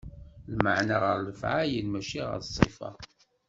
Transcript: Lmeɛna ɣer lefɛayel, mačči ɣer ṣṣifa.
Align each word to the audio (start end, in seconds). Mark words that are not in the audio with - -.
Lmeɛna 0.53 0.97
ɣer 1.03 1.17
lefɛayel, 1.21 1.87
mačči 1.89 2.21
ɣer 2.27 2.39
ṣṣifa. 2.49 2.89